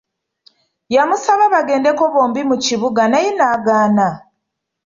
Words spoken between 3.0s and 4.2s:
naye n'agaana.